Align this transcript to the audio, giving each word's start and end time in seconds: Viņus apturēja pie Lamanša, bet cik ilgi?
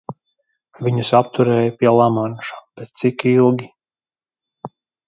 Viņus 0.87 1.11
apturēja 1.19 1.75
pie 1.83 1.93
Lamanša, 1.99 2.59
bet 2.81 2.93
cik 3.03 3.29
ilgi? 3.37 3.71